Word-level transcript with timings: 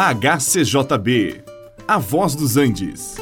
HCJB, 0.00 1.42
A 1.88 1.98
Voz 1.98 2.36
dos 2.36 2.56
Andes. 2.56 3.16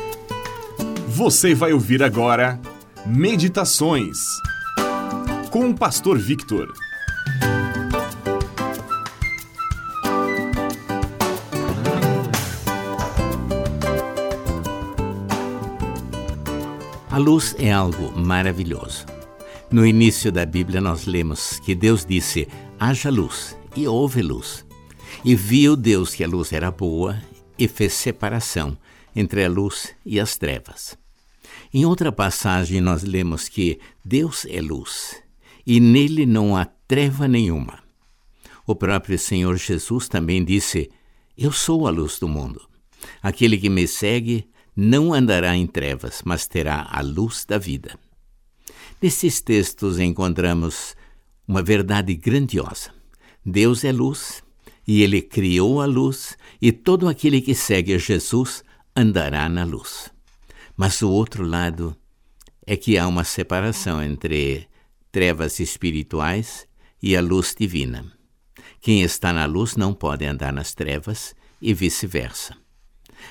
Você 1.08 1.54
vai 1.54 1.72
ouvir 1.72 2.02
agora 2.02 2.60
Meditações 3.06 4.18
com 5.50 5.70
o 5.70 5.74
Pastor 5.74 6.18
Victor. 6.18 6.70
A 17.10 17.16
luz 17.16 17.56
é 17.58 17.72
algo 17.72 18.12
maravilhoso. 18.14 19.06
No 19.70 19.86
início 19.86 20.30
da 20.30 20.44
Bíblia, 20.44 20.82
nós 20.82 21.06
lemos 21.06 21.58
que 21.60 21.74
Deus 21.74 22.04
disse: 22.04 22.46
haja 22.78 23.08
luz, 23.08 23.56
e 23.74 23.88
houve 23.88 24.20
luz. 24.20 24.65
E 25.24 25.34
viu 25.34 25.76
Deus 25.76 26.14
que 26.14 26.22
a 26.22 26.28
luz 26.28 26.52
era 26.52 26.70
boa 26.70 27.20
e 27.58 27.66
fez 27.66 27.92
separação 27.94 28.76
entre 29.14 29.44
a 29.44 29.48
luz 29.48 29.94
e 30.04 30.20
as 30.20 30.36
trevas. 30.36 30.96
Em 31.72 31.84
outra 31.84 32.12
passagem, 32.12 32.80
nós 32.80 33.02
lemos 33.02 33.48
que 33.48 33.78
Deus 34.04 34.46
é 34.48 34.60
luz 34.60 35.22
e 35.66 35.80
nele 35.80 36.24
não 36.24 36.56
há 36.56 36.64
treva 36.64 37.26
nenhuma. 37.26 37.82
O 38.66 38.74
próprio 38.74 39.18
Senhor 39.18 39.56
Jesus 39.56 40.08
também 40.08 40.44
disse: 40.44 40.90
Eu 41.36 41.52
sou 41.52 41.86
a 41.86 41.90
luz 41.90 42.18
do 42.18 42.28
mundo. 42.28 42.60
Aquele 43.22 43.58
que 43.58 43.68
me 43.68 43.86
segue 43.86 44.48
não 44.74 45.12
andará 45.12 45.56
em 45.56 45.66
trevas, 45.66 46.22
mas 46.24 46.46
terá 46.46 46.86
a 46.90 47.00
luz 47.00 47.44
da 47.44 47.58
vida. 47.58 47.98
Nesses 49.00 49.40
textos 49.40 49.98
encontramos 49.98 50.94
uma 51.46 51.62
verdade 51.62 52.14
grandiosa. 52.14 52.90
Deus 53.44 53.84
é 53.84 53.92
luz 53.92 54.42
e 54.86 55.02
ele 55.02 55.20
criou 55.20 55.80
a 55.80 55.86
luz, 55.86 56.36
e 56.60 56.70
todo 56.70 57.08
aquele 57.08 57.40
que 57.40 57.54
segue 57.54 57.94
a 57.94 57.98
Jesus 57.98 58.62
andará 58.94 59.48
na 59.48 59.64
luz. 59.64 60.10
Mas 60.76 61.02
o 61.02 61.10
outro 61.10 61.44
lado 61.44 61.96
é 62.66 62.76
que 62.76 62.96
há 62.96 63.06
uma 63.06 63.24
separação 63.24 64.02
entre 64.02 64.68
trevas 65.10 65.58
espirituais 65.60 66.66
e 67.02 67.16
a 67.16 67.20
luz 67.20 67.54
divina. 67.58 68.12
Quem 68.80 69.02
está 69.02 69.32
na 69.32 69.46
luz 69.46 69.76
não 69.76 69.92
pode 69.92 70.24
andar 70.24 70.52
nas 70.52 70.74
trevas 70.74 71.34
e 71.60 71.72
vice-versa. 71.74 72.56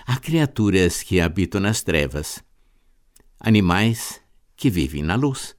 Há 0.05 0.17
criaturas 0.17 1.03
que 1.03 1.21
habitam 1.21 1.61
nas 1.61 1.81
trevas, 1.81 2.43
animais 3.39 4.19
que 4.55 4.69
vivem 4.69 5.03
na 5.03 5.15
luz. 5.15 5.55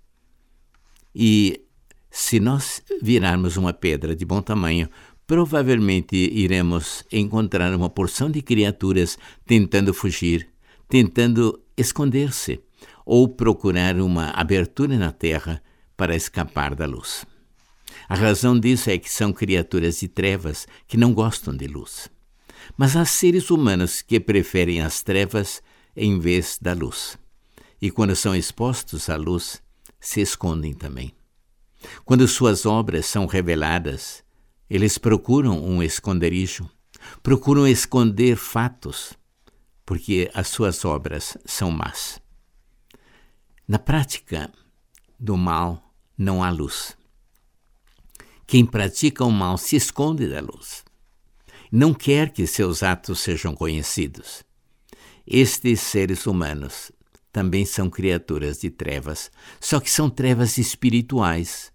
E 1.15 1.65
se 2.11 2.41
nós 2.41 2.83
virarmos 3.01 3.57
uma 3.57 3.73
pedra 3.73 4.15
de 4.15 4.25
bom 4.25 4.43
tamanho, 4.43 4.89
provavelmente 5.27 6.17
iremos 6.17 7.05
encontrar 7.11 7.75
uma 7.75 7.91
porção 7.91 8.31
de 8.31 8.41
criaturas 8.41 9.19
tentando 9.45 9.93
fugir, 9.93 10.49
tentando 10.89 11.61
esconder-se 11.77 12.61
ou 13.05 13.29
procurar 13.29 13.97
uma 13.97 14.31
abertura 14.31 14.97
na 14.97 15.13
terra 15.13 15.63
para 15.97 16.15
escapar 16.15 16.75
da 16.75 16.87
luz. 16.87 17.27
A 18.09 18.15
razão 18.15 18.59
disso 18.59 18.91
é 18.91 18.99
que 18.99 19.11
são 19.11 19.33
criaturas 19.33 20.01
de 20.01 20.09
trevas 20.09 20.67
que 20.87 20.97
não 20.97 21.13
gostam 21.13 21.57
de 21.57 21.67
luz. 21.67 22.09
Mas 22.77 22.97
há 22.97 23.05
seres 23.05 23.51
humanos 23.51 24.03
que 24.03 24.21
preferem 24.21 24.81
as 24.81 25.03
trevas 25.03 25.63
em 25.97 26.19
vez 26.19 26.59
da 26.61 26.73
luz. 26.73 27.19
E 27.81 27.91
quando 27.91 28.15
são 28.15 28.35
expostos 28.35 29.09
à 29.09 29.17
luz, 29.17 29.63
se 29.99 30.21
escondem 30.21 30.73
também. 30.73 31.13
Quando 32.05 32.27
suas 32.27 32.67
obras 32.67 33.07
são 33.07 33.27
reveladas, 33.27 34.25
eles 34.69 34.99
procuram 34.99 35.65
um 35.65 35.83
esconderijo, 35.83 36.69
procuram 37.23 37.67
esconder 37.67 38.37
fatos, 38.37 39.17
porque 39.85 40.31
as 40.35 40.49
suas 40.49 40.85
obras 40.85 41.37
são 41.45 41.71
más. 41.71 42.21
Na 43.67 43.79
prática 43.79 44.53
do 45.19 45.37
mal 45.37 45.93
não 46.19 46.43
há 46.43 46.51
luz. 46.51 46.97
Quem 48.47 48.65
pratica 48.65 49.25
o 49.25 49.31
mal 49.31 49.59
se 49.59 49.77
esconde 49.77 50.29
da 50.29 50.41
luz. 50.41 50.85
Não 51.71 51.93
quer 51.93 52.31
que 52.31 52.47
seus 52.47 52.83
atos 52.83 53.21
sejam 53.21 53.55
conhecidos. 53.55 54.45
Estes 55.27 55.81
seres 55.81 56.27
humanos 56.27 56.93
também 57.33 57.67
são 57.67 57.91
criaturas 57.91 58.61
de 58.61 58.71
trevas, 58.71 59.31
só 59.61 59.81
que 59.81 59.91
são 59.91 60.09
trevas 60.09 60.59
espirituais 60.59 61.73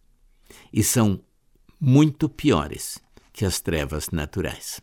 e 0.71 0.81
são 0.81 1.21
muito 1.83 2.29
piores 2.29 2.99
que 3.33 3.43
as 3.43 3.59
trevas 3.59 4.11
naturais. 4.11 4.79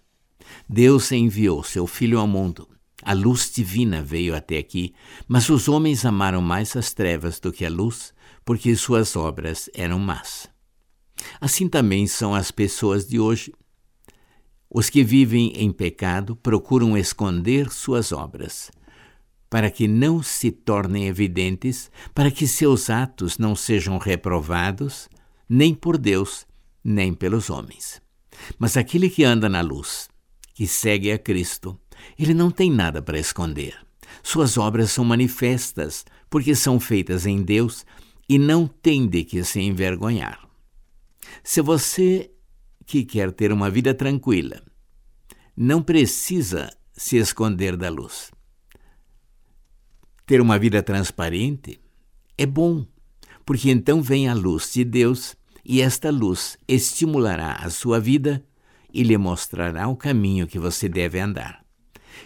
Deus 0.68 1.12
enviou 1.12 1.62
seu 1.62 1.86
Filho 1.86 2.18
ao 2.18 2.26
mundo. 2.26 2.68
A 3.04 3.12
luz 3.12 3.52
divina 3.54 4.02
veio 4.02 4.34
até 4.34 4.58
aqui, 4.58 4.92
mas 5.28 5.48
os 5.48 5.68
homens 5.68 6.04
amaram 6.04 6.42
mais 6.42 6.74
as 6.74 6.92
trevas 6.92 7.38
do 7.38 7.52
que 7.52 7.64
a 7.64 7.70
luz, 7.70 8.12
porque 8.44 8.74
suas 8.74 9.14
obras 9.14 9.70
eram 9.72 10.00
más. 10.00 10.50
Assim 11.40 11.68
também 11.68 12.08
são 12.08 12.34
as 12.34 12.50
pessoas 12.50 13.06
de 13.06 13.20
hoje. 13.20 13.52
Os 14.68 14.90
que 14.90 15.04
vivem 15.04 15.52
em 15.54 15.70
pecado 15.70 16.34
procuram 16.34 16.98
esconder 16.98 17.70
suas 17.70 18.10
obras, 18.10 18.72
para 19.48 19.70
que 19.70 19.86
não 19.86 20.20
se 20.20 20.50
tornem 20.50 21.06
evidentes, 21.06 21.92
para 22.12 22.30
que 22.30 22.48
seus 22.48 22.90
atos 22.90 23.38
não 23.38 23.54
sejam 23.54 23.98
reprovados, 23.98 25.08
nem 25.48 25.72
por 25.72 25.96
Deus, 25.96 26.47
nem 26.88 27.12
pelos 27.12 27.50
homens. 27.50 28.00
Mas 28.58 28.76
aquele 28.76 29.10
que 29.10 29.24
anda 29.24 29.48
na 29.48 29.60
luz, 29.60 30.08
que 30.54 30.66
segue 30.66 31.12
a 31.12 31.18
Cristo, 31.18 31.78
ele 32.18 32.32
não 32.32 32.50
tem 32.50 32.70
nada 32.70 33.02
para 33.02 33.18
esconder. 33.18 33.76
Suas 34.22 34.56
obras 34.56 34.90
são 34.90 35.04
manifestas, 35.04 36.04
porque 36.30 36.54
são 36.54 36.80
feitas 36.80 37.26
em 37.26 37.42
Deus 37.42 37.84
e 38.28 38.38
não 38.38 38.66
tem 38.66 39.06
de 39.06 39.24
que 39.24 39.44
se 39.44 39.60
envergonhar. 39.60 40.48
Se 41.42 41.60
você 41.60 42.30
que 42.86 43.04
quer 43.04 43.32
ter 43.32 43.52
uma 43.52 43.70
vida 43.70 43.92
tranquila, 43.94 44.62
não 45.54 45.82
precisa 45.82 46.70
se 46.92 47.16
esconder 47.16 47.76
da 47.76 47.90
luz. 47.90 48.30
Ter 50.24 50.40
uma 50.40 50.58
vida 50.58 50.82
transparente 50.82 51.80
é 52.36 52.46
bom, 52.46 52.86
porque 53.44 53.70
então 53.70 54.00
vem 54.02 54.28
a 54.28 54.34
luz 54.34 54.72
de 54.72 54.84
Deus 54.84 55.36
e 55.68 55.82
esta 55.82 56.10
luz 56.10 56.56
estimulará 56.66 57.52
a 57.52 57.68
sua 57.68 58.00
vida 58.00 58.42
e 58.90 59.02
lhe 59.02 59.18
mostrará 59.18 59.86
o 59.86 59.94
caminho 59.94 60.46
que 60.46 60.58
você 60.58 60.88
deve 60.88 61.20
andar. 61.20 61.62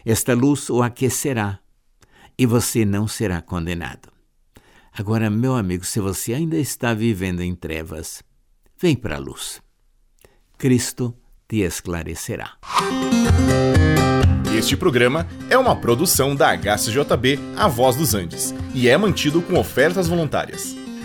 Esta 0.06 0.32
luz 0.32 0.70
o 0.70 0.80
aquecerá 0.80 1.58
e 2.38 2.46
você 2.46 2.84
não 2.84 3.08
será 3.08 3.42
condenado. 3.42 4.08
Agora, 4.92 5.28
meu 5.28 5.56
amigo, 5.56 5.84
se 5.84 5.98
você 5.98 6.34
ainda 6.34 6.56
está 6.56 6.94
vivendo 6.94 7.40
em 7.40 7.52
trevas, 7.52 8.22
vem 8.80 8.94
para 8.94 9.16
a 9.16 9.18
luz. 9.18 9.60
Cristo 10.56 11.12
te 11.48 11.62
esclarecerá. 11.62 12.52
Este 14.56 14.76
programa 14.76 15.26
é 15.50 15.58
uma 15.58 15.74
produção 15.74 16.36
da 16.36 16.56
HCJB 16.56 17.40
A 17.56 17.66
Voz 17.66 17.96
dos 17.96 18.14
Andes 18.14 18.54
e 18.72 18.88
é 18.88 18.96
mantido 18.96 19.42
com 19.42 19.58
ofertas 19.58 20.06
voluntárias. 20.06 20.81